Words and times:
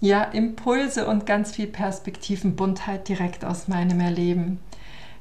ja, 0.00 0.24
Impulse 0.24 1.06
und 1.06 1.26
ganz 1.26 1.54
viel 1.54 1.66
Perspektivenbuntheit 1.66 3.08
direkt 3.08 3.44
aus 3.44 3.68
meinem 3.68 4.00
Erleben. 4.00 4.58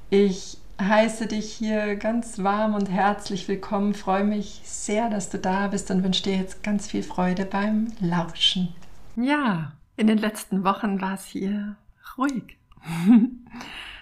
Ich 0.10 0.58
heiße 0.82 1.28
dich 1.28 1.52
hier 1.54 1.96
ganz 1.96 2.44
warm 2.44 2.76
und 2.76 2.90
herzlich 2.90 3.48
willkommen, 3.48 3.94
freue 3.94 4.26
mich 4.26 4.62
sehr, 4.64 5.10
dass 5.10 5.30
du 5.30 5.40
da 5.40 5.68
bist 5.68 5.90
und 5.92 6.04
wünsche 6.04 6.24
dir 6.24 6.36
jetzt 6.36 6.64
ganz 6.64 6.88
viel 6.88 7.04
Freude 7.04 7.46
beim 7.46 7.88
Lauschen. 8.00 8.76
Ja, 9.16 9.72
in 9.96 10.08
den 10.08 10.18
letzten 10.18 10.64
Wochen 10.66 11.00
war 11.00 11.14
es 11.14 11.26
hier 11.26 11.78
ruhig. 12.18 12.58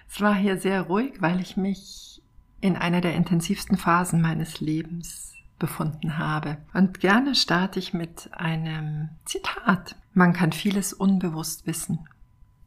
es 0.10 0.22
war 0.22 0.36
hier 0.36 0.58
sehr 0.58 0.82
ruhig, 0.82 1.14
weil 1.20 1.40
ich 1.40 1.56
mich 1.56 2.22
in 2.62 2.76
einer 2.76 3.02
der 3.02 3.14
intensivsten 3.14 3.78
Phasen 3.78 4.22
meines 4.22 4.60
Lebens 4.60 5.33
befunden 5.64 6.18
habe. 6.18 6.58
Und 6.74 7.00
gerne 7.00 7.36
starte 7.36 7.80
ich 7.80 7.94
mit 7.94 8.30
einem 8.34 9.08
Zitat. 9.24 9.96
Man 10.14 10.34
kann 10.34 10.52
vieles 10.52 10.92
unbewusst 10.92 11.66
wissen. 11.66 12.00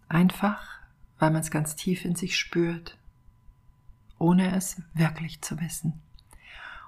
Einfach, 0.09 0.63
weil 1.19 1.31
man 1.31 1.43
es 1.43 1.51
ganz 1.51 1.77
tief 1.77 2.07
in 2.07 2.17
sich 2.17 2.39
spürt, 2.39 2.97
ohne 4.19 4.57
es 4.57 4.81
wirklich 4.95 5.43
zu 5.43 5.61
wissen. 5.61 6.01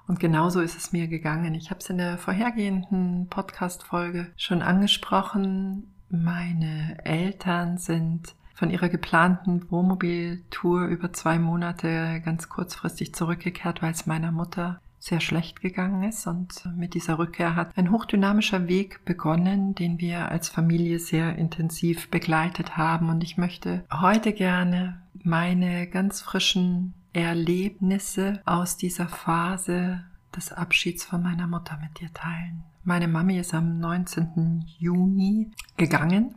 Und 0.07 0.19
genauso 0.19 0.61
ist 0.61 0.75
es 0.75 0.91
mir 0.93 1.07
gegangen. 1.07 1.53
Ich 1.53 1.69
habe 1.69 1.79
es 1.79 1.91
in 1.91 1.99
der 1.99 2.17
vorhergehenden 2.17 3.27
Podcast-Folge 3.29 4.31
schon 4.35 4.63
angesprochen. 4.63 5.93
Meine 6.09 6.97
Eltern 7.05 7.77
sind 7.77 8.33
von 8.55 8.71
ihrer 8.71 8.89
geplanten 8.89 9.69
Wohnmobiltour 9.69 10.87
über 10.87 11.13
zwei 11.13 11.37
Monate 11.37 12.19
ganz 12.25 12.49
kurzfristig 12.49 13.13
zurückgekehrt, 13.13 13.83
weil 13.83 13.91
es 13.91 14.07
meiner 14.07 14.31
Mutter 14.31 14.81
sehr 14.99 15.19
schlecht 15.19 15.61
gegangen 15.61 16.03
ist. 16.03 16.27
Und 16.27 16.65
mit 16.75 16.93
dieser 16.93 17.17
Rückkehr 17.17 17.55
hat 17.55 17.77
ein 17.77 17.91
hochdynamischer 17.91 18.67
Weg 18.67 19.03
begonnen, 19.05 19.73
den 19.75 19.99
wir 19.99 20.29
als 20.29 20.49
Familie 20.49 20.99
sehr 20.99 21.35
intensiv 21.37 22.09
begleitet 22.09 22.77
haben. 22.77 23.09
Und 23.09 23.23
ich 23.23 23.37
möchte 23.37 23.83
heute 23.91 24.33
gerne 24.33 25.01
meine 25.23 25.87
ganz 25.87 26.21
frischen 26.21 26.93
Erlebnisse 27.13 28.41
aus 28.45 28.77
dieser 28.77 29.07
Phase 29.07 30.03
des 30.35 30.51
Abschieds 30.51 31.03
von 31.03 31.23
meiner 31.23 31.47
Mutter 31.47 31.79
mit 31.81 31.99
dir 31.99 32.13
teilen. 32.13 32.63
Meine 32.83 33.07
Mami 33.07 33.39
ist 33.39 33.53
am 33.53 33.79
19. 33.79 34.65
Juni 34.77 35.51
gegangen 35.77 36.35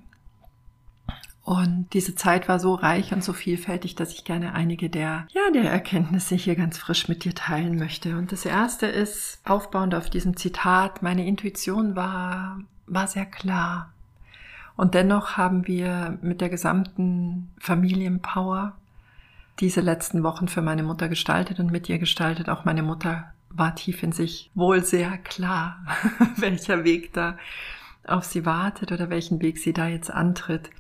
und 1.45 1.89
diese 1.93 2.15
Zeit 2.15 2.49
war 2.49 2.61
so 2.61 2.75
reich 2.75 3.13
und 3.13 3.25
so 3.25 3.33
vielfältig, 3.33 3.97
dass 3.97 4.13
ich 4.13 4.25
gerne 4.25 4.55
einige 4.55 4.89
der, 4.89 5.27
ja, 5.31 5.51
der 5.53 5.71
Erkenntnisse 5.71 6.37
hier 6.37 6.55
ganz 6.55 6.79
frisch 6.79 7.09
mit 7.09 7.25
dir 7.25 7.35
teilen 7.35 7.77
möchte. 7.77 8.17
Und 8.17 8.31
das 8.31 8.45
erste 8.45 8.87
ist, 8.87 9.41
aufbauend 9.45 9.95
auf 9.97 10.09
diesem 10.09 10.37
Zitat, 10.37 11.03
meine 11.03 11.27
Intuition 11.27 11.97
war, 11.97 12.61
war 12.87 13.09
sehr 13.09 13.27
klar. 13.27 13.93
Und 14.77 14.95
dennoch 14.95 15.37
haben 15.37 15.67
wir 15.67 16.17
mit 16.23 16.41
der 16.41 16.49
gesamten 16.49 17.51
Familienpower 17.59 18.75
diese 19.59 19.81
letzten 19.81 20.23
Wochen 20.23 20.47
für 20.47 20.63
meine 20.63 20.85
Mutter 20.85 21.09
gestaltet 21.09 21.59
und 21.59 21.73
mit 21.73 21.89
ihr 21.89 21.99
gestaltet. 21.99 22.49
Auch 22.49 22.65
meine 22.65 22.85
Mutter 22.85 23.33
war 23.51 23.75
tief 23.75 24.03
in 24.05 24.13
sich 24.13 24.51
wohl 24.55 24.85
sehr 24.85 25.19
klar, 25.19 25.85
welcher 26.37 26.85
Weg 26.85 27.13
da 27.13 27.37
auf 28.07 28.25
sie 28.25 28.47
wartet 28.47 28.93
oder 28.93 29.11
welchen 29.11 29.43
Weg 29.43 29.59
sie 29.59 29.73
da 29.73 29.89
jetzt 29.89 30.11
antritt. 30.11 30.71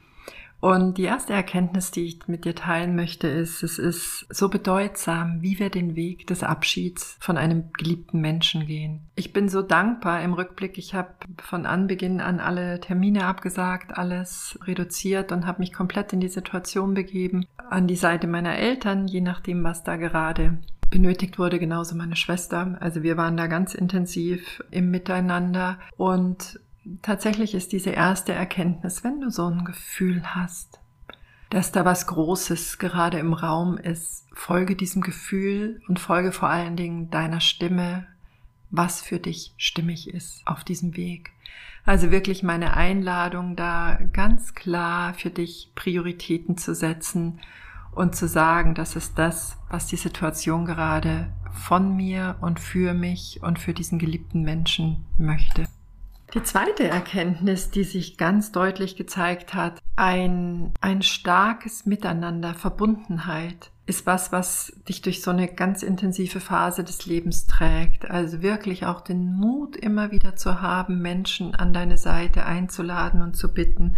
Und 0.62 0.96
die 0.96 1.02
erste 1.02 1.32
Erkenntnis, 1.32 1.90
die 1.90 2.04
ich 2.04 2.28
mit 2.28 2.44
dir 2.44 2.54
teilen 2.54 2.94
möchte, 2.94 3.26
ist, 3.26 3.64
es 3.64 3.80
ist 3.80 4.26
so 4.30 4.48
bedeutsam, 4.48 5.42
wie 5.42 5.58
wir 5.58 5.70
den 5.70 5.96
Weg 5.96 6.28
des 6.28 6.44
Abschieds 6.44 7.16
von 7.18 7.36
einem 7.36 7.72
geliebten 7.72 8.20
Menschen 8.20 8.64
gehen. 8.66 9.00
Ich 9.16 9.32
bin 9.32 9.48
so 9.48 9.62
dankbar 9.62 10.22
im 10.22 10.34
Rückblick. 10.34 10.78
Ich 10.78 10.94
habe 10.94 11.08
von 11.42 11.66
Anbeginn 11.66 12.20
an 12.20 12.38
alle 12.38 12.78
Termine 12.78 13.26
abgesagt, 13.26 13.98
alles 13.98 14.56
reduziert 14.62 15.32
und 15.32 15.46
habe 15.46 15.58
mich 15.58 15.72
komplett 15.72 16.12
in 16.12 16.20
die 16.20 16.28
Situation 16.28 16.94
begeben, 16.94 17.44
an 17.68 17.88
die 17.88 17.96
Seite 17.96 18.28
meiner 18.28 18.56
Eltern, 18.56 19.08
je 19.08 19.20
nachdem, 19.20 19.64
was 19.64 19.82
da 19.82 19.96
gerade 19.96 20.58
benötigt 20.90 21.40
wurde, 21.40 21.58
genauso 21.58 21.96
meine 21.96 22.14
Schwester. 22.14 22.76
Also 22.78 23.02
wir 23.02 23.16
waren 23.16 23.36
da 23.36 23.48
ganz 23.48 23.74
intensiv 23.74 24.62
im 24.70 24.92
Miteinander 24.92 25.80
und 25.96 26.60
tatsächlich 27.02 27.54
ist 27.54 27.72
diese 27.72 27.90
erste 27.90 28.32
Erkenntnis, 28.32 29.04
wenn 29.04 29.20
du 29.20 29.30
so 29.30 29.46
ein 29.46 29.64
Gefühl 29.64 30.22
hast, 30.34 30.80
dass 31.50 31.72
da 31.72 31.84
was 31.84 32.06
Großes 32.06 32.78
gerade 32.78 33.18
im 33.18 33.34
Raum 33.34 33.76
ist, 33.76 34.26
folge 34.32 34.74
diesem 34.74 35.02
Gefühl 35.02 35.82
und 35.88 36.00
folge 36.00 36.32
vor 36.32 36.48
allen 36.48 36.76
Dingen 36.76 37.10
deiner 37.10 37.40
Stimme, 37.40 38.06
was 38.70 39.02
für 39.02 39.18
dich 39.18 39.52
stimmig 39.58 40.08
ist 40.08 40.46
auf 40.46 40.64
diesem 40.64 40.96
Weg. 40.96 41.32
Also 41.84 42.10
wirklich 42.10 42.42
meine 42.42 42.74
Einladung, 42.74 43.56
da 43.56 43.98
ganz 44.12 44.54
klar 44.54 45.14
für 45.14 45.30
dich 45.30 45.72
Prioritäten 45.74 46.56
zu 46.56 46.74
setzen 46.74 47.40
und 47.94 48.16
zu 48.16 48.28
sagen, 48.28 48.74
das 48.74 48.96
ist 48.96 49.18
das, 49.18 49.58
was 49.68 49.88
die 49.88 49.96
Situation 49.96 50.64
gerade 50.64 51.32
von 51.52 51.94
mir 51.94 52.36
und 52.40 52.60
für 52.60 52.94
mich 52.94 53.40
und 53.42 53.58
für 53.58 53.74
diesen 53.74 53.98
geliebten 53.98 54.42
Menschen 54.42 55.04
möchte. 55.18 55.66
Die 56.34 56.42
zweite 56.42 56.88
Erkenntnis, 56.88 57.70
die 57.70 57.84
sich 57.84 58.16
ganz 58.16 58.52
deutlich 58.52 58.96
gezeigt 58.96 59.52
hat, 59.52 59.78
ein, 59.96 60.72
ein 60.80 61.02
starkes 61.02 61.84
Miteinander, 61.84 62.54
Verbundenheit, 62.54 63.70
ist 63.84 64.06
was, 64.06 64.32
was 64.32 64.72
dich 64.88 65.02
durch 65.02 65.20
so 65.20 65.30
eine 65.30 65.46
ganz 65.46 65.82
intensive 65.82 66.40
Phase 66.40 66.84
des 66.84 67.04
Lebens 67.04 67.46
trägt. 67.46 68.10
Also 68.10 68.40
wirklich 68.40 68.86
auch 68.86 69.02
den 69.02 69.34
Mut 69.34 69.76
immer 69.76 70.10
wieder 70.10 70.34
zu 70.34 70.62
haben, 70.62 71.02
Menschen 71.02 71.54
an 71.54 71.74
deine 71.74 71.98
Seite 71.98 72.46
einzuladen 72.46 73.20
und 73.20 73.36
zu 73.36 73.52
bitten, 73.52 73.96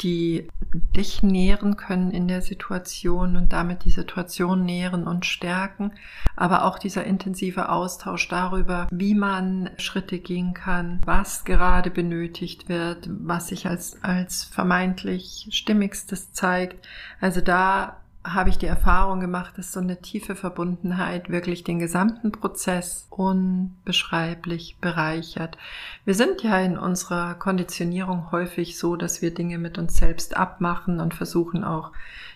die 0.00 0.48
dich 0.96 1.22
nähren 1.22 1.76
können 1.76 2.10
in 2.10 2.28
der 2.28 2.42
Situation 2.42 3.36
und 3.36 3.52
damit 3.52 3.84
die 3.84 3.90
Situation 3.90 4.64
nähren 4.64 5.06
und 5.06 5.26
stärken, 5.26 5.92
aber 6.36 6.64
auch 6.64 6.78
dieser 6.78 7.04
intensive 7.04 7.68
Austausch 7.68 8.28
darüber, 8.28 8.86
wie 8.90 9.14
man 9.14 9.70
Schritte 9.76 10.18
gehen 10.18 10.54
kann, 10.54 11.00
was 11.04 11.44
gerade 11.44 11.90
benötigt 11.90 12.68
wird, 12.68 13.08
was 13.10 13.48
sich 13.48 13.66
als, 13.66 14.02
als 14.02 14.44
vermeintlich 14.44 15.48
stimmigstes 15.50 16.32
zeigt. 16.32 16.86
Also 17.20 17.40
da 17.40 17.96
habe 18.24 18.50
ich 18.50 18.58
die 18.58 18.66
Erfahrung 18.66 19.20
gemacht, 19.20 19.56
dass 19.56 19.72
so 19.72 19.80
eine 19.80 20.00
tiefe 20.00 20.34
Verbundenheit 20.34 21.30
wirklich 21.30 21.64
den 21.64 21.78
gesamten 21.78 22.32
Prozess 22.32 23.06
unbeschreiblich 23.10 24.76
bereichert. 24.80 25.56
Wir 26.04 26.14
sind 26.14 26.42
ja 26.42 26.58
in 26.58 26.76
unserer 26.76 27.34
Konditionierung 27.34 28.30
häufig 28.30 28.78
so, 28.78 28.96
dass 28.96 29.22
wir 29.22 29.32
Dinge 29.32 29.58
mit 29.58 29.78
uns 29.78 29.96
selbst 29.96 30.36
abmachen 30.36 31.00
und 31.00 31.14
versuchen 31.14 31.64
auch 31.64 31.92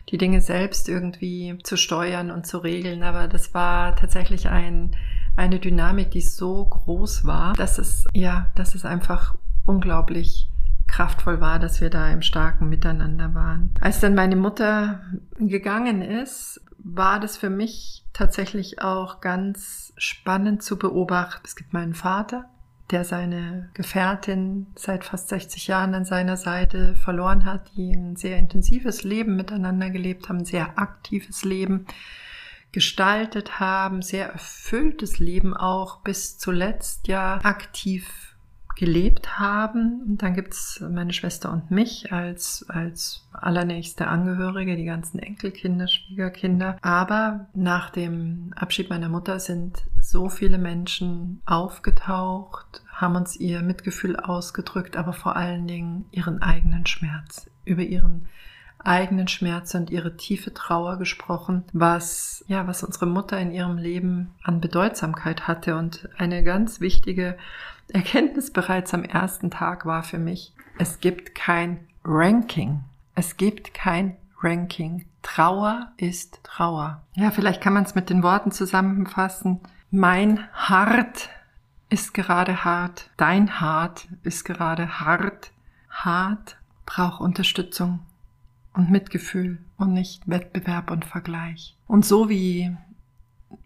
die 0.08 0.18
Dinge 0.18 0.40
selbst 0.40 0.88
irgendwie 0.88 1.58
zu 1.62 1.76
steuern 1.76 2.30
und 2.30 2.46
zu 2.46 2.58
regeln. 2.58 3.02
Aber 3.02 3.28
das 3.28 3.52
war 3.52 3.96
tatsächlich 3.96 4.48
ein, 4.48 4.96
eine 5.36 5.58
Dynamik, 5.58 6.10
die 6.10 6.20
so 6.20 6.64
groß 6.64 7.24
war, 7.24 7.54
dass 7.54 7.78
es, 7.78 8.06
ja, 8.12 8.50
dass 8.54 8.74
es 8.74 8.84
einfach 8.84 9.34
unglaublich 9.64 10.48
kraftvoll 10.92 11.40
war, 11.40 11.58
dass 11.58 11.80
wir 11.80 11.90
da 11.90 12.10
im 12.10 12.22
starken 12.22 12.68
Miteinander 12.68 13.34
waren. 13.34 13.74
Als 13.80 14.00
dann 14.00 14.14
meine 14.14 14.36
Mutter 14.36 15.00
gegangen 15.38 16.02
ist, 16.02 16.60
war 16.78 17.18
das 17.18 17.36
für 17.36 17.50
mich 17.50 18.04
tatsächlich 18.12 18.82
auch 18.82 19.20
ganz 19.20 19.92
spannend 19.96 20.62
zu 20.62 20.78
beobachten. 20.78 21.42
Es 21.44 21.56
gibt 21.56 21.72
meinen 21.72 21.94
Vater, 21.94 22.44
der 22.90 23.04
seine 23.04 23.70
Gefährtin 23.72 24.66
seit 24.74 25.04
fast 25.04 25.28
60 25.30 25.66
Jahren 25.66 25.94
an 25.94 26.04
seiner 26.04 26.36
Seite 26.36 26.94
verloren 26.96 27.46
hat, 27.46 27.70
die 27.74 27.92
ein 27.92 28.16
sehr 28.16 28.38
intensives 28.38 29.02
Leben 29.02 29.34
miteinander 29.34 29.88
gelebt 29.90 30.28
haben, 30.28 30.38
ein 30.38 30.44
sehr 30.44 30.78
aktives 30.78 31.44
Leben 31.44 31.86
gestaltet 32.70 33.60
haben, 33.60 34.02
sehr 34.02 34.30
erfülltes 34.30 35.18
Leben 35.18 35.56
auch 35.56 36.00
bis 36.00 36.38
zuletzt 36.38 37.08
ja 37.08 37.38
aktiv 37.42 38.31
gelebt 38.76 39.38
haben. 39.38 40.02
Und 40.06 40.22
dann 40.22 40.34
gibt's 40.34 40.80
meine 40.80 41.12
Schwester 41.12 41.52
und 41.52 41.70
mich 41.70 42.12
als, 42.12 42.64
als 42.68 43.26
allernächste 43.32 44.06
Angehörige, 44.06 44.76
die 44.76 44.84
ganzen 44.84 45.18
Enkelkinder, 45.18 45.88
Schwiegerkinder. 45.88 46.78
Aber 46.82 47.46
nach 47.54 47.90
dem 47.90 48.52
Abschied 48.56 48.90
meiner 48.90 49.08
Mutter 49.08 49.40
sind 49.40 49.82
so 50.00 50.28
viele 50.28 50.58
Menschen 50.58 51.42
aufgetaucht, 51.46 52.82
haben 52.92 53.16
uns 53.16 53.36
ihr 53.36 53.62
Mitgefühl 53.62 54.16
ausgedrückt, 54.16 54.96
aber 54.96 55.12
vor 55.12 55.36
allen 55.36 55.66
Dingen 55.66 56.04
ihren 56.10 56.42
eigenen 56.42 56.86
Schmerz, 56.86 57.50
über 57.64 57.82
ihren 57.82 58.28
eigenen 58.84 59.28
Schmerz 59.28 59.74
und 59.74 59.90
ihre 59.90 60.16
tiefe 60.16 60.52
Trauer 60.52 60.98
gesprochen, 60.98 61.64
was, 61.72 62.44
ja, 62.48 62.66
was 62.66 62.82
unsere 62.82 63.06
Mutter 63.06 63.38
in 63.38 63.52
ihrem 63.52 63.78
Leben 63.78 64.32
an 64.42 64.60
Bedeutsamkeit 64.60 65.46
hatte. 65.46 65.76
Und 65.76 66.08
eine 66.18 66.42
ganz 66.42 66.80
wichtige 66.80 67.36
Erkenntnis 67.94 68.50
bereits 68.50 68.94
am 68.94 69.04
ersten 69.04 69.50
Tag 69.50 69.86
war 69.86 70.02
für 70.02 70.18
mich, 70.18 70.54
es 70.78 71.00
gibt 71.00 71.34
kein 71.34 71.86
Ranking. 72.04 72.80
Es 73.14 73.36
gibt 73.36 73.74
kein 73.74 74.16
Ranking. 74.40 75.04
Trauer 75.22 75.92
ist 75.96 76.40
Trauer. 76.42 77.02
Ja, 77.14 77.30
vielleicht 77.30 77.60
kann 77.60 77.74
man 77.74 77.84
es 77.84 77.94
mit 77.94 78.10
den 78.10 78.22
Worten 78.22 78.50
zusammenfassen. 78.50 79.60
Mein 79.90 80.48
Hart 80.52 81.28
ist 81.90 82.14
gerade 82.14 82.64
hart. 82.64 83.10
Dein 83.16 83.60
Hart 83.60 84.08
ist 84.22 84.44
gerade 84.44 85.00
hart. 85.00 85.52
Hart 85.90 86.56
braucht 86.86 87.20
Unterstützung 87.20 88.00
und 88.72 88.90
Mitgefühl 88.90 89.58
und 89.76 89.92
nicht 89.92 90.28
Wettbewerb 90.28 90.90
und 90.90 91.04
Vergleich. 91.04 91.76
Und 91.86 92.04
so 92.04 92.28
wie 92.28 92.74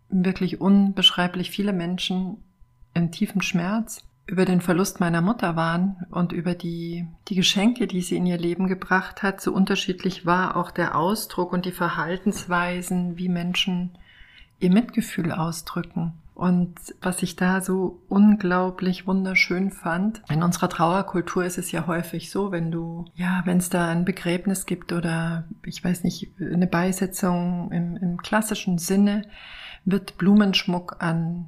wirklich 0.08 0.61
unbeschreiblich 0.61 1.50
viele 1.50 1.72
Menschen 1.72 2.38
in 2.94 3.12
tiefem 3.12 3.43
Schmerz 3.43 4.06
über 4.26 4.44
den 4.44 4.61
Verlust 4.61 4.99
meiner 4.99 5.23
Mutter 5.23 5.55
waren 5.55 6.05
und 6.11 6.32
über 6.32 6.55
die, 6.55 7.06
die 7.28 7.37
Geschenke, 7.37 7.87
die 7.87 8.02
sie 8.02 8.17
in 8.17 8.26
ihr 8.26 8.38
Leben 8.38 8.67
gebracht 8.67 9.23
hat, 9.23 9.40
so 9.40 9.52
unterschiedlich 9.52 10.26
war 10.26 10.56
auch 10.56 10.73
der 10.73 10.96
Ausdruck 10.96 11.52
und 11.52 11.64
die 11.64 11.73
Verhaltensweisen, 11.73 13.17
wie 13.17 13.28
Menschen 13.28 13.96
ihr 14.58 14.70
Mitgefühl 14.70 15.31
ausdrücken. 15.31 16.14
Und 16.34 16.75
was 17.00 17.23
ich 17.23 17.37
da 17.37 17.62
so 17.62 18.02
unglaublich 18.08 19.06
wunderschön 19.06 19.70
fand, 19.70 20.23
in 20.29 20.43
unserer 20.43 20.69
Trauerkultur 20.69 21.44
ist 21.44 21.56
es 21.56 21.72
ja 21.72 21.87
häufig 21.87 22.31
so, 22.31 22.52
wenn 22.52 22.70
du, 22.70 23.06
ja, 23.14 23.40
wenn 23.46 23.56
es 23.56 23.70
da 23.70 23.88
ein 23.88 24.05
Begräbnis 24.05 24.67
gibt 24.67 24.93
oder 24.93 25.44
ich 25.64 25.82
weiß 25.82 26.05
nicht, 26.05 26.31
eine 26.38 26.67
Beisetzung 26.67 27.70
im, 27.72 27.96
im 27.96 28.17
klassischen 28.19 28.76
Sinne, 28.76 29.22
wird 29.87 30.19
Blumenschmuck 30.19 30.96
an, 30.99 31.46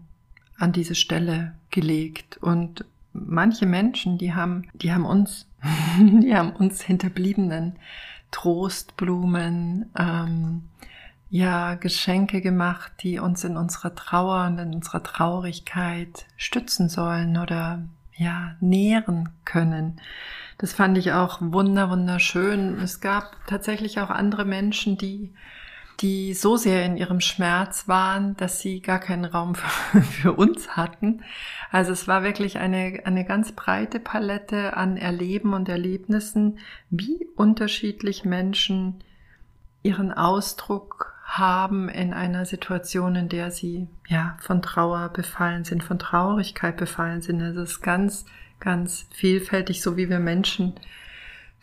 an 0.58 0.72
diese 0.72 0.94
Stelle 0.94 1.55
gelegt. 1.70 2.37
Und 2.38 2.84
manche 3.12 3.66
Menschen, 3.66 4.19
die 4.19 4.34
haben, 4.34 4.69
die 4.75 4.93
haben 4.93 5.05
uns, 5.05 5.46
die 5.99 6.34
haben 6.34 6.50
uns 6.50 6.82
Hinterbliebenen 6.82 7.76
Trostblumen, 8.31 9.90
ähm, 9.99 10.64
ja 11.31 11.75
Geschenke 11.75 12.40
gemacht, 12.40 12.93
die 13.00 13.19
uns 13.19 13.44
in 13.44 13.56
unserer 13.56 13.94
Trauer 13.94 14.46
und 14.46 14.58
in 14.58 14.75
unserer 14.75 15.02
Traurigkeit 15.02 16.26
stützen 16.37 16.88
sollen 16.88 17.37
oder 17.37 17.82
ja 18.16 18.56
nähren 18.60 19.31
können. 19.44 20.00
Das 20.58 20.72
fand 20.72 20.99
ich 20.99 21.12
auch 21.12 21.38
wunder 21.40 21.90
wunderschön. 21.90 22.81
Es 22.81 23.00
gab 23.00 23.37
tatsächlich 23.46 24.00
auch 24.00 24.10
andere 24.10 24.44
Menschen, 24.44 24.99
die 24.99 25.32
die 26.00 26.32
so 26.34 26.56
sehr 26.56 26.84
in 26.84 26.96
ihrem 26.96 27.20
Schmerz 27.20 27.88
waren, 27.88 28.36
dass 28.36 28.60
sie 28.60 28.80
gar 28.80 29.00
keinen 29.00 29.24
Raum 29.24 29.54
für, 29.56 30.02
für 30.02 30.32
uns 30.32 30.76
hatten. 30.76 31.22
Also 31.70 31.92
es 31.92 32.06
war 32.06 32.22
wirklich 32.22 32.58
eine, 32.58 33.00
eine 33.04 33.24
ganz 33.24 33.52
breite 33.52 34.00
Palette 34.00 34.76
an 34.76 34.96
Erleben 34.96 35.54
und 35.54 35.68
Erlebnissen, 35.68 36.58
wie 36.90 37.26
unterschiedlich 37.36 38.24
Menschen 38.24 39.02
ihren 39.82 40.12
Ausdruck 40.12 41.14
haben 41.24 41.88
in 41.88 42.14
einer 42.14 42.46
Situation, 42.46 43.14
in 43.14 43.28
der 43.28 43.50
sie 43.50 43.86
ja 44.08 44.36
von 44.40 44.62
Trauer 44.62 45.10
befallen 45.10 45.64
sind, 45.64 45.84
von 45.84 45.98
Traurigkeit 45.98 46.76
befallen 46.76 47.20
sind. 47.20 47.40
Es 47.42 47.56
ist 47.56 47.82
ganz, 47.82 48.24
ganz 48.60 49.06
vielfältig, 49.12 49.82
so 49.82 49.96
wie 49.96 50.08
wir 50.08 50.20
Menschen 50.20 50.74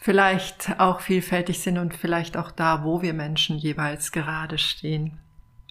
vielleicht 0.06 0.80
auch 0.80 1.00
vielfältig 1.00 1.62
sind 1.62 1.80
und 1.80 1.96
vielleicht 1.96 2.38
auch 2.38 2.52
da, 2.52 2.84
wo 2.84 3.02
wir 3.02 3.16
Menschen 3.16 3.58
jeweils 3.58 4.12
gerade 4.12 4.60
stehen 4.60 5.18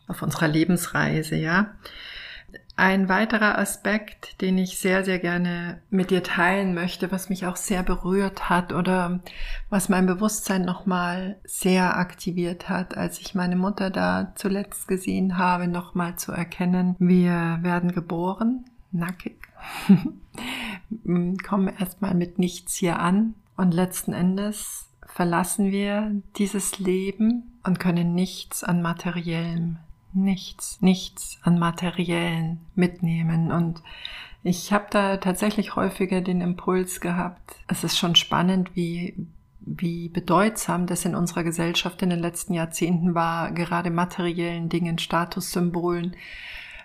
auf 0.08 0.22
unserer 0.22 0.48
Lebensreise, 0.48 1.36
ja. 1.36 1.76
Ein 2.74 3.08
weiterer 3.08 3.58
Aspekt, 3.58 4.40
den 4.40 4.58
ich 4.58 4.80
sehr, 4.80 5.04
sehr 5.04 5.20
gerne 5.20 5.80
mit 5.88 6.10
dir 6.10 6.24
teilen 6.24 6.74
möchte, 6.74 7.12
was 7.12 7.28
mich 7.28 7.46
auch 7.46 7.54
sehr 7.54 7.84
berührt 7.84 8.50
hat 8.50 8.72
oder 8.72 9.20
was 9.70 9.88
mein 9.88 10.06
Bewusstsein 10.06 10.64
nochmal 10.64 11.36
sehr 11.44 11.96
aktiviert 11.96 12.68
hat, 12.68 12.96
als 12.96 13.20
ich 13.20 13.36
meine 13.36 13.54
Mutter 13.54 13.90
da 13.90 14.32
zuletzt 14.34 14.88
gesehen 14.88 15.38
habe, 15.38 15.68
nochmal 15.68 16.16
zu 16.16 16.32
erkennen, 16.32 16.96
wir 16.98 17.60
werden 17.62 17.92
geboren, 17.92 18.64
nackig, 18.90 19.36
kommen 21.46 21.72
erstmal 21.78 22.16
mit 22.16 22.40
nichts 22.40 22.74
hier 22.74 22.98
an 22.98 23.36
und 23.56 23.74
letzten 23.74 24.12
Endes 24.12 24.88
verlassen 25.06 25.70
wir 25.70 26.12
dieses 26.36 26.78
Leben 26.78 27.58
und 27.62 27.78
können 27.78 28.14
nichts 28.14 28.64
an 28.64 28.82
materiellem 28.82 29.78
nichts, 30.14 30.80
nichts 30.80 31.38
an 31.42 31.58
Materiellen 31.58 32.60
mitnehmen. 32.74 33.50
Und 33.50 33.82
ich 34.42 34.72
habe 34.72 34.86
da 34.90 35.16
tatsächlich 35.16 35.76
häufiger 35.76 36.20
den 36.20 36.40
Impuls 36.40 37.00
gehabt. 37.00 37.56
Es 37.66 37.84
ist 37.84 37.98
schon 37.98 38.14
spannend, 38.14 38.70
wie, 38.74 39.14
wie 39.60 40.08
bedeutsam 40.08 40.86
das 40.86 41.04
in 41.04 41.14
unserer 41.14 41.44
Gesellschaft 41.44 42.00
in 42.02 42.10
den 42.10 42.20
letzten 42.20 42.54
Jahrzehnten 42.54 43.14
war, 43.14 43.50
gerade 43.52 43.90
materiellen 43.90 44.68
Dingen, 44.68 44.98
Statussymbolen, 44.98 46.16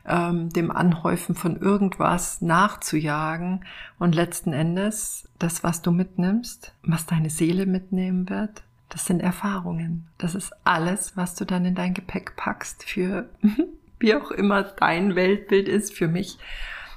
ähm, 0.09 0.49
dem 0.49 0.71
Anhäufen 0.71 1.35
von 1.35 1.55
irgendwas 1.57 2.41
nachzujagen 2.41 3.65
und 3.99 4.15
letzten 4.15 4.51
Endes 4.51 5.29
das, 5.37 5.63
was 5.63 5.81
du 5.81 5.91
mitnimmst, 5.91 6.73
was 6.83 7.05
deine 7.05 7.29
Seele 7.29 7.65
mitnehmen 7.65 8.29
wird, 8.29 8.63
das 8.89 9.05
sind 9.05 9.21
Erfahrungen. 9.21 10.07
Das 10.17 10.35
ist 10.35 10.51
alles, 10.63 11.15
was 11.15 11.35
du 11.35 11.45
dann 11.45 11.63
in 11.65 11.75
dein 11.75 11.93
Gepäck 11.93 12.35
packst 12.35 12.83
für 12.83 13.29
wie 13.99 14.15
auch 14.15 14.31
immer 14.31 14.63
dein 14.63 15.15
Weltbild 15.15 15.67
ist, 15.67 15.93
für 15.93 16.07
mich, 16.07 16.37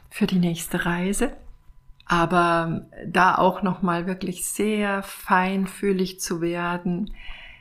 für 0.08 0.26
die 0.26 0.38
nächste 0.38 0.86
Reise. 0.86 1.32
Aber 2.06 2.86
da 3.06 3.36
auch 3.36 3.62
nochmal 3.62 4.06
wirklich 4.06 4.46
sehr 4.46 5.02
feinfühlig 5.02 6.20
zu 6.20 6.40
werden, 6.40 7.12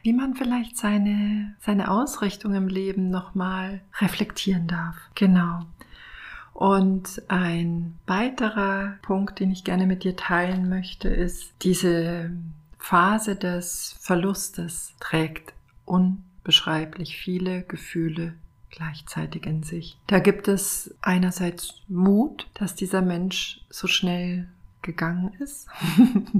wie 0.04 0.14
man 0.14 0.36
vielleicht 0.36 0.78
seine, 0.78 1.56
seine 1.60 1.92
Ausrichtung 1.92 2.54
im 2.56 2.68
Leben 2.68 3.10
nochmal 3.10 3.82
reflektieren 4.00 4.68
darf. 4.68 4.96
Genau. 5.16 5.62
Und 6.54 7.22
ein 7.28 7.98
weiterer 8.06 8.98
Punkt, 9.02 9.40
den 9.40 9.52
ich 9.52 9.64
gerne 9.64 9.86
mit 9.86 10.04
dir 10.04 10.16
teilen 10.16 10.70
möchte, 10.70 11.08
ist 11.08 11.54
diese 11.64 12.32
Phase 12.78 13.36
des 13.36 13.96
Verlustes 14.00 14.96
trägt 15.00 15.54
unbeschreiblich 15.86 17.18
viele 17.18 17.64
Gefühle 17.64 18.34
gleichzeitig 18.70 19.46
in 19.46 19.64
sich. 19.64 19.98
Da 20.08 20.20
gibt 20.20 20.48
es 20.48 20.96
einerseits 21.02 21.82
Mut, 21.88 22.48
dass 22.54 22.76
dieser 22.76 23.02
Mensch 23.02 23.62
so 23.70 23.88
schnell 23.88 24.48
gegangen 24.82 25.34
ist. 25.40 25.68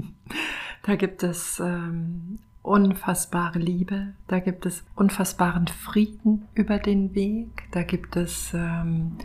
da 0.82 0.96
gibt 0.96 1.22
es 1.22 1.60
ähm, 1.60 2.38
unfassbare 2.62 3.58
Liebe, 3.58 4.14
da 4.28 4.38
gibt 4.38 4.66
es 4.66 4.84
unfassbaren 4.94 5.66
Frieden 5.68 6.46
über 6.54 6.78
den 6.78 7.14
Weg, 7.14 7.64
da 7.72 7.82
gibt 7.82 8.16
es 8.16 8.54
ähm, 8.54 9.18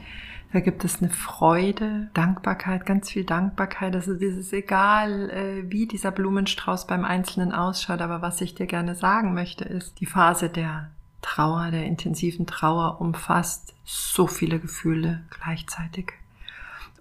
da 0.53 0.61
gibt 0.61 0.85
es 0.85 1.01
eine 1.01 1.09
Freude, 1.09 2.09
Dankbarkeit, 2.13 2.85
ganz 2.85 3.11
viel 3.11 3.25
Dankbarkeit. 3.25 3.95
Ist 3.95 4.21
dieses 4.21 4.53
egal, 4.53 5.29
äh, 5.29 5.69
wie 5.69 5.87
dieser 5.87 6.11
Blumenstrauß 6.11 6.87
beim 6.87 7.03
Einzelnen 7.03 7.51
ausschaut. 7.51 8.01
Aber 8.01 8.21
was 8.21 8.39
ich 8.39 8.55
dir 8.55 8.65
gerne 8.65 8.95
sagen 8.95 9.33
möchte, 9.33 9.65
ist, 9.65 9.99
die 9.99 10.05
Phase 10.05 10.49
der 10.49 10.89
Trauer, 11.21 11.71
der 11.71 11.85
intensiven 11.85 12.45
Trauer 12.45 13.01
umfasst 13.01 13.75
so 13.83 14.25
viele 14.25 14.59
Gefühle 14.59 15.23
gleichzeitig. 15.29 16.13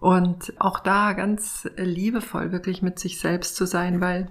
Und 0.00 0.52
auch 0.58 0.80
da 0.80 1.12
ganz 1.12 1.68
liebevoll 1.76 2.50
wirklich 2.50 2.82
mit 2.82 2.98
sich 2.98 3.20
selbst 3.20 3.54
zu 3.54 3.64
sein, 3.64 4.00
weil 4.00 4.28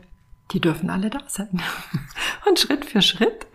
die 0.51 0.61
dürfen 0.61 0.89
alle 0.89 1.09
da 1.09 1.21
sein. 1.27 1.61
Und 2.47 2.59
Schritt 2.59 2.85
für 2.85 3.01
Schritt 3.01 3.47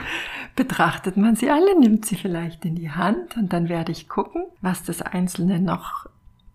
betrachtet 0.57 1.17
man 1.17 1.37
sie 1.37 1.51
alle, 1.51 1.79
nimmt 1.79 2.05
sie 2.05 2.17
vielleicht 2.17 2.65
in 2.65 2.75
die 2.75 2.91
Hand 2.91 3.37
und 3.37 3.53
dann 3.53 3.69
werde 3.69 3.93
ich 3.93 4.09
gucken, 4.09 4.45
was 4.61 4.83
das 4.83 5.01
Einzelne 5.01 5.61
noch 5.61 6.07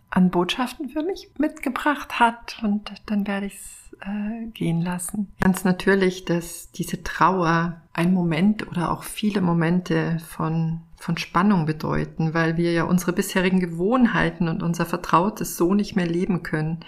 an 0.09 0.29
Botschaften 0.29 0.89
für 0.89 1.03
mich 1.03 1.29
mitgebracht 1.37 2.19
hat 2.19 2.61
und 2.61 2.91
dann 3.05 3.25
werde 3.27 3.47
ich 3.47 3.55
es 3.55 3.97
äh, 4.01 4.47
gehen 4.53 4.81
lassen. 4.81 5.31
Ganz 5.41 5.63
natürlich, 5.63 6.25
dass 6.25 6.71
diese 6.71 7.03
Trauer 7.03 7.81
ein 7.93 8.13
Moment 8.13 8.67
oder 8.67 8.91
auch 8.91 9.03
viele 9.03 9.41
Momente 9.41 10.19
von, 10.27 10.81
von 10.97 11.17
Spannung 11.17 11.65
bedeuten, 11.65 12.33
weil 12.33 12.57
wir 12.57 12.71
ja 12.71 12.83
unsere 12.83 13.13
bisherigen 13.13 13.59
Gewohnheiten 13.59 14.47
und 14.47 14.63
unser 14.63 14.85
Vertrautes 14.85 15.57
so 15.57 15.73
nicht 15.73 15.95
mehr 15.95 16.07
leben 16.07 16.43
können. 16.43 16.79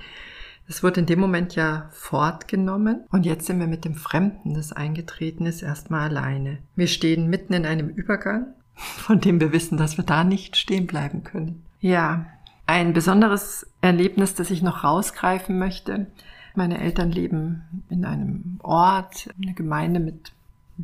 Es 0.69 0.83
wurde 0.83 0.99
in 0.99 1.05
dem 1.05 1.19
Moment 1.19 1.55
ja 1.55 1.89
fortgenommen 1.91 3.05
und 3.09 3.25
jetzt 3.25 3.45
sind 3.45 3.59
wir 3.59 3.67
mit 3.67 3.85
dem 3.85 3.95
Fremden, 3.95 4.53
das 4.53 4.73
eingetreten 4.73 5.45
ist, 5.45 5.61
erstmal 5.61 6.09
alleine. 6.09 6.57
Wir 6.75 6.87
stehen 6.87 7.29
mitten 7.29 7.53
in 7.53 7.65
einem 7.65 7.89
Übergang, 7.89 8.47
von 8.75 9.21
dem 9.21 9.39
wir 9.39 9.53
wissen, 9.53 9.77
dass 9.77 9.97
wir 9.97 10.03
da 10.03 10.23
nicht 10.23 10.57
stehen 10.57 10.85
bleiben 10.85 11.23
können. 11.23 11.63
Ja, 11.79 12.25
ein 12.65 12.91
besonderes 12.91 13.65
Erlebnis, 13.79 14.35
das 14.35 14.51
ich 14.51 14.61
noch 14.61 14.83
rausgreifen 14.83 15.57
möchte. 15.57 16.07
Meine 16.53 16.81
Eltern 16.81 17.11
leben 17.11 17.83
in 17.89 18.03
einem 18.03 18.59
Ort, 18.61 19.29
eine 19.41 19.53
Gemeinde 19.53 20.01
mit 20.01 20.33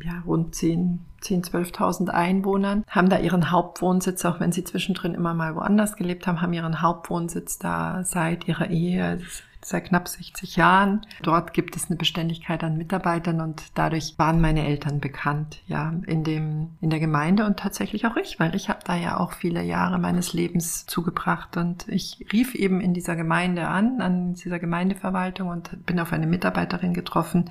ja, 0.02 0.22
rund 0.26 0.54
10, 0.54 1.00
10 1.20 1.42
12.000 1.42 2.08
Einwohnern, 2.08 2.84
haben 2.88 3.08
da 3.08 3.18
ihren 3.18 3.50
Hauptwohnsitz, 3.50 4.24
auch 4.24 4.40
wenn 4.40 4.50
sie 4.50 4.64
zwischendrin 4.64 5.14
immer 5.14 5.34
mal 5.34 5.54
woanders 5.54 5.96
gelebt 5.96 6.26
haben, 6.26 6.40
haben 6.40 6.52
ihren 6.52 6.80
Hauptwohnsitz 6.80 7.58
da 7.58 8.02
seit 8.04 8.48
ihrer 8.48 8.70
Ehe, 8.70 9.20
seit 9.64 9.86
knapp 9.86 10.08
60 10.08 10.56
Jahren. 10.56 11.06
Dort 11.22 11.52
gibt 11.52 11.76
es 11.76 11.88
eine 11.88 11.96
Beständigkeit 11.96 12.62
an 12.62 12.76
Mitarbeitern 12.76 13.40
und 13.40 13.62
dadurch 13.74 14.14
waren 14.18 14.40
meine 14.40 14.66
Eltern 14.66 15.00
bekannt, 15.00 15.62
ja, 15.66 15.92
in 16.06 16.24
dem, 16.24 16.70
in 16.80 16.90
der 16.90 17.00
Gemeinde 17.00 17.46
und 17.46 17.58
tatsächlich 17.58 18.06
auch 18.06 18.16
ich, 18.16 18.38
weil 18.38 18.54
ich 18.54 18.68
habe 18.68 18.80
da 18.84 18.96
ja 18.96 19.18
auch 19.18 19.32
viele 19.32 19.62
Jahre 19.62 19.98
meines 19.98 20.32
Lebens 20.32 20.86
zugebracht 20.86 21.56
und 21.56 21.88
ich 21.88 22.26
rief 22.32 22.54
eben 22.54 22.80
in 22.80 22.94
dieser 22.94 23.16
Gemeinde 23.16 23.68
an, 23.68 24.00
an 24.00 24.34
dieser 24.34 24.58
Gemeindeverwaltung 24.58 25.48
und 25.48 25.86
bin 25.86 26.00
auf 26.00 26.12
eine 26.12 26.26
Mitarbeiterin 26.26 26.94
getroffen, 26.94 27.50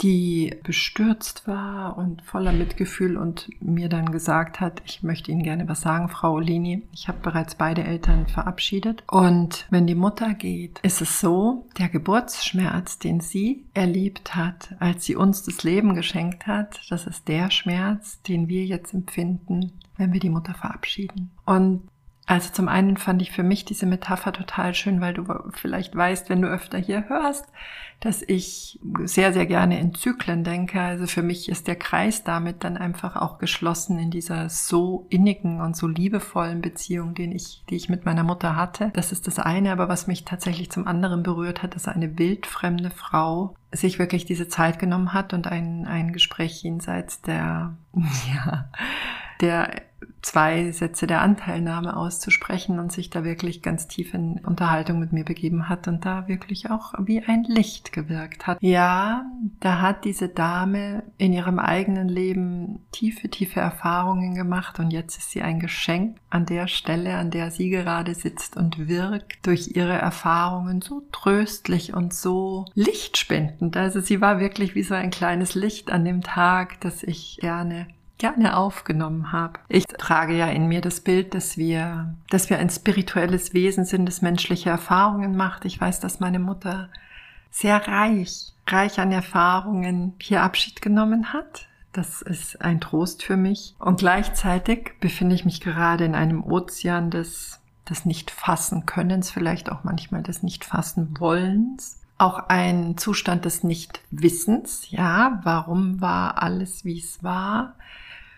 die 0.00 0.56
bestürzt 0.62 1.46
war 1.46 1.96
und 1.96 2.22
voller 2.22 2.52
Mitgefühl 2.52 3.16
und 3.16 3.48
mir 3.60 3.88
dann 3.88 4.10
gesagt 4.10 4.60
hat, 4.60 4.82
ich 4.84 5.02
möchte 5.02 5.30
Ihnen 5.30 5.42
gerne 5.42 5.68
was 5.68 5.82
sagen, 5.82 6.08
Frau 6.08 6.34
Olini. 6.34 6.82
Ich 6.92 7.08
habe 7.08 7.18
bereits 7.22 7.54
beide 7.54 7.84
Eltern 7.84 8.26
verabschiedet. 8.26 9.04
Und 9.08 9.66
wenn 9.70 9.86
die 9.86 9.94
Mutter 9.94 10.34
geht, 10.34 10.80
ist 10.80 11.00
es 11.00 11.20
so, 11.20 11.66
der 11.78 11.88
Geburtsschmerz, 11.88 12.98
den 12.98 13.20
sie 13.20 13.64
erlebt 13.72 14.34
hat, 14.34 14.74
als 14.80 15.04
sie 15.04 15.16
uns 15.16 15.42
das 15.44 15.62
Leben 15.62 15.94
geschenkt 15.94 16.46
hat, 16.46 16.80
das 16.90 17.06
ist 17.06 17.28
der 17.28 17.50
Schmerz, 17.50 18.20
den 18.22 18.48
wir 18.48 18.64
jetzt 18.64 18.94
empfinden, 18.94 19.72
wenn 19.96 20.12
wir 20.12 20.20
die 20.20 20.30
Mutter 20.30 20.54
verabschieden. 20.54 21.30
Und 21.46 21.82
also 22.26 22.50
zum 22.52 22.68
einen 22.68 22.96
fand 22.96 23.20
ich 23.20 23.32
für 23.32 23.42
mich 23.42 23.66
diese 23.66 23.84
Metapher 23.84 24.32
total 24.32 24.72
schön, 24.74 25.02
weil 25.02 25.12
du 25.12 25.26
vielleicht 25.50 25.94
weißt, 25.94 26.30
wenn 26.30 26.40
du 26.40 26.48
öfter 26.48 26.78
hier 26.78 27.08
hörst, 27.08 27.46
dass 28.00 28.22
ich 28.22 28.80
sehr, 29.04 29.34
sehr 29.34 29.44
gerne 29.44 29.78
in 29.78 29.94
Zyklen 29.94 30.42
denke. 30.42 30.80
Also 30.80 31.06
für 31.06 31.22
mich 31.22 31.50
ist 31.50 31.68
der 31.68 31.76
Kreis 31.76 32.24
damit 32.24 32.64
dann 32.64 32.78
einfach 32.78 33.16
auch 33.16 33.38
geschlossen 33.38 33.98
in 33.98 34.10
dieser 34.10 34.48
so 34.48 35.06
innigen 35.10 35.60
und 35.60 35.76
so 35.76 35.86
liebevollen 35.86 36.62
Beziehung, 36.62 37.14
den 37.14 37.30
ich, 37.30 37.62
die 37.68 37.76
ich 37.76 37.90
mit 37.90 38.06
meiner 38.06 38.24
Mutter 38.24 38.56
hatte. 38.56 38.90
Das 38.94 39.12
ist 39.12 39.26
das 39.26 39.38
eine, 39.38 39.70
aber 39.70 39.90
was 39.90 40.06
mich 40.06 40.24
tatsächlich 40.24 40.70
zum 40.70 40.86
anderen 40.86 41.22
berührt 41.22 41.62
hat, 41.62 41.74
dass 41.74 41.88
eine 41.88 42.18
wildfremde 42.18 42.90
Frau 42.90 43.54
sich 43.70 43.98
wirklich 43.98 44.24
diese 44.24 44.48
Zeit 44.48 44.78
genommen 44.78 45.12
hat 45.12 45.34
und 45.34 45.46
ein, 45.46 45.86
ein 45.86 46.12
Gespräch 46.14 46.62
jenseits 46.62 47.20
der, 47.20 47.76
ja, 48.34 48.70
der 49.42 49.82
zwei 50.24 50.72
Sätze 50.72 51.06
der 51.06 51.20
Anteilnahme 51.20 51.96
auszusprechen 51.96 52.78
und 52.78 52.90
sich 52.90 53.10
da 53.10 53.24
wirklich 53.24 53.62
ganz 53.62 53.88
tief 53.88 54.14
in 54.14 54.40
Unterhaltung 54.44 54.98
mit 54.98 55.12
mir 55.12 55.24
begeben 55.24 55.68
hat 55.68 55.86
und 55.86 56.04
da 56.04 56.28
wirklich 56.28 56.70
auch 56.70 56.94
wie 56.98 57.22
ein 57.22 57.44
Licht 57.44 57.92
gewirkt 57.92 58.46
hat. 58.46 58.58
Ja, 58.60 59.26
da 59.60 59.80
hat 59.80 60.04
diese 60.04 60.28
Dame 60.28 61.02
in 61.18 61.32
ihrem 61.32 61.58
eigenen 61.58 62.08
Leben 62.08 62.80
tiefe, 62.90 63.28
tiefe 63.28 63.60
Erfahrungen 63.60 64.34
gemacht 64.34 64.80
und 64.80 64.92
jetzt 64.92 65.18
ist 65.18 65.30
sie 65.30 65.42
ein 65.42 65.60
Geschenk 65.60 66.16
an 66.30 66.46
der 66.46 66.68
Stelle, 66.68 67.16
an 67.16 67.30
der 67.30 67.50
sie 67.50 67.68
gerade 67.68 68.14
sitzt 68.14 68.56
und 68.56 68.88
wirkt 68.88 69.46
durch 69.46 69.76
ihre 69.76 69.92
Erfahrungen 69.92 70.80
so 70.80 71.02
tröstlich 71.12 71.92
und 71.92 72.14
so 72.14 72.64
lichtspendend. 72.74 73.76
Also 73.76 74.00
sie 74.00 74.20
war 74.20 74.40
wirklich 74.40 74.74
wie 74.74 74.82
so 74.82 74.94
ein 74.94 75.10
kleines 75.10 75.54
Licht 75.54 75.92
an 75.92 76.04
dem 76.04 76.22
Tag, 76.22 76.80
das 76.80 77.02
ich 77.02 77.38
gerne 77.40 77.86
gerne 78.24 78.56
aufgenommen 78.56 79.32
habe. 79.32 79.60
Ich 79.68 79.84
trage 79.84 80.34
ja 80.34 80.46
in 80.46 80.66
mir 80.66 80.80
das 80.80 81.00
Bild, 81.00 81.34
dass 81.34 81.58
wir, 81.58 82.14
dass 82.30 82.48
wir 82.48 82.58
ein 82.58 82.70
spirituelles 82.70 83.52
Wesen 83.52 83.84
sind, 83.84 84.06
das 84.06 84.22
menschliche 84.22 84.70
Erfahrungen 84.70 85.36
macht. 85.36 85.66
Ich 85.66 85.78
weiß, 85.78 86.00
dass 86.00 86.20
meine 86.20 86.38
Mutter 86.38 86.88
sehr 87.50 87.86
reich, 87.86 88.54
reich 88.66 88.98
an 88.98 89.12
Erfahrungen 89.12 90.14
hier 90.18 90.42
Abschied 90.42 90.80
genommen 90.80 91.34
hat. 91.34 91.68
Das 91.92 92.22
ist 92.22 92.62
ein 92.62 92.80
Trost 92.80 93.22
für 93.22 93.36
mich. 93.36 93.74
Und 93.78 93.98
gleichzeitig 93.98 94.92
befinde 95.00 95.34
ich 95.34 95.44
mich 95.44 95.60
gerade 95.60 96.06
in 96.06 96.14
einem 96.14 96.42
Ozean 96.42 97.10
des, 97.10 97.60
des 97.90 98.06
Nicht-Fassen-Könnens, 98.06 99.30
vielleicht 99.30 99.70
auch 99.70 99.84
manchmal 99.84 100.22
des 100.22 100.42
Nicht-Fassen-Wollens 100.42 102.00
auch 102.16 102.48
ein 102.48 102.96
Zustand 102.96 103.44
des 103.44 103.64
Nichtwissens, 103.64 104.88
ja, 104.90 105.40
warum 105.42 106.00
war 106.00 106.40
alles, 106.40 106.84
wie 106.84 107.00
es 107.00 107.24
war, 107.24 107.74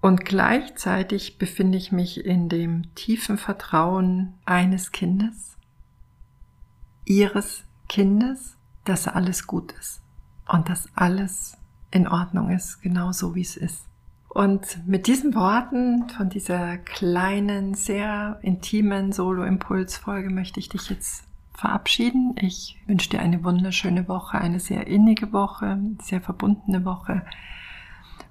und 0.06 0.24
gleichzeitig 0.24 1.36
befinde 1.36 1.76
ich 1.76 1.90
mich 1.90 2.24
in 2.24 2.48
dem 2.48 2.94
tiefen 2.94 3.38
Vertrauen 3.38 4.34
eines 4.44 4.92
Kindes, 4.92 5.56
ihres 7.04 7.64
Kindes, 7.88 8.56
dass 8.84 9.08
alles 9.08 9.48
gut 9.48 9.72
ist 9.72 10.00
und 10.46 10.68
dass 10.68 10.88
alles 10.94 11.58
in 11.90 12.06
Ordnung 12.06 12.50
ist, 12.50 12.82
genau 12.82 13.10
so 13.10 13.34
wie 13.34 13.40
es 13.40 13.56
ist. 13.56 13.84
Und 14.28 14.86
mit 14.86 15.08
diesen 15.08 15.34
Worten 15.34 16.08
von 16.08 16.28
dieser 16.28 16.78
kleinen, 16.78 17.74
sehr 17.74 18.38
intimen 18.42 19.10
Solo-Impulsfolge 19.10 20.30
möchte 20.30 20.60
ich 20.60 20.68
dich 20.68 20.88
jetzt 20.88 21.24
verabschieden. 21.52 22.36
Ich 22.38 22.80
wünsche 22.86 23.10
dir 23.10 23.18
eine 23.18 23.42
wunderschöne 23.42 24.06
Woche, 24.06 24.38
eine 24.38 24.60
sehr 24.60 24.86
innige 24.86 25.32
Woche, 25.32 25.80
sehr 26.00 26.20
verbundene 26.20 26.84
Woche 26.84 27.26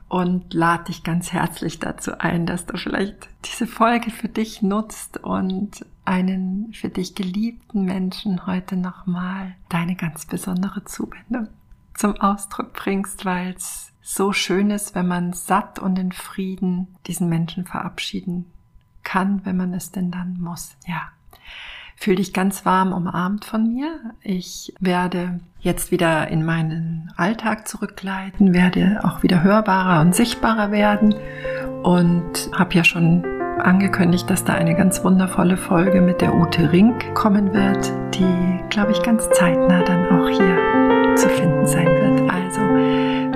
und 0.07 0.53
lade 0.53 0.85
dich 0.85 1.03
ganz 1.03 1.33
herzlich 1.33 1.79
dazu 1.79 2.19
ein, 2.19 2.45
dass 2.45 2.65
du 2.65 2.77
vielleicht 2.77 3.27
diese 3.45 3.67
Folge 3.67 4.11
für 4.11 4.29
dich 4.29 4.61
nutzt 4.61 5.17
und 5.23 5.85
einen 6.05 6.71
für 6.73 6.89
dich 6.89 7.15
geliebten 7.15 7.83
Menschen 7.85 8.45
heute 8.45 8.77
nochmal 8.77 9.55
deine 9.69 9.95
ganz 9.95 10.25
besondere 10.25 10.85
Zuwendung 10.85 11.47
zum 11.95 12.15
Ausdruck 12.17 12.73
bringst, 12.73 13.25
weil 13.25 13.53
es 13.55 13.91
so 14.01 14.33
schön 14.33 14.69
ist, 14.69 14.93
wenn 14.93 15.07
man 15.07 15.33
satt 15.33 15.79
und 15.79 15.97
in 15.97 16.11
Frieden 16.11 16.95
diesen 17.07 17.27
Menschen 17.27 17.65
verabschieden 17.65 18.45
kann, 19.03 19.43
wenn 19.45 19.57
man 19.57 19.73
es 19.73 19.91
denn 19.91 20.11
dann 20.11 20.39
muss. 20.39 20.75
Ja. 20.85 21.09
Fühl 21.95 22.15
dich 22.15 22.33
ganz 22.33 22.65
warm 22.65 22.91
umarmt 22.93 23.45
von 23.45 23.73
mir. 23.73 23.99
Ich 24.21 24.73
werde 24.79 25.39
jetzt 25.59 25.91
wieder 25.91 26.27
in 26.27 26.45
meinen 26.45 27.11
Alltag 27.17 27.67
zurückgleiten, 27.67 28.53
werde 28.53 28.99
auch 29.03 29.23
wieder 29.23 29.43
hörbarer 29.43 30.01
und 30.01 30.13
sichtbarer 30.13 30.71
werden 30.71 31.15
und 31.83 32.49
habe 32.53 32.73
ja 32.73 32.83
schon 32.83 33.23
angekündigt, 33.59 34.29
dass 34.29 34.43
da 34.43 34.53
eine 34.53 34.75
ganz 34.75 35.03
wundervolle 35.03 35.57
Folge 35.57 36.01
mit 36.01 36.21
der 36.21 36.35
Ute 36.35 36.71
Rink 36.71 37.15
kommen 37.15 37.53
wird, 37.53 37.91
die, 38.13 38.59
glaube 38.69 38.91
ich, 38.91 39.01
ganz 39.01 39.29
zeitnah 39.31 39.81
dann 39.83 40.09
auch 40.09 40.29
hier 40.29 41.15
zu 41.15 41.29
finden 41.29 41.65
sein 41.65 41.87
wird. 41.87 42.31
Also 42.31 42.61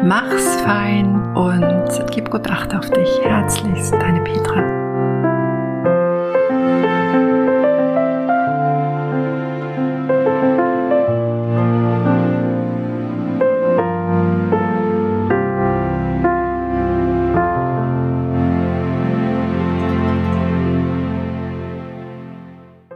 mach's 0.04 0.62
fein 0.62 1.36
und 1.36 1.88
gib 2.12 2.30
gut 2.30 2.50
Acht 2.50 2.76
auf 2.76 2.90
dich. 2.90 3.20
Herzlichst, 3.24 3.94
deine 3.94 4.22
Petra. 4.22 4.69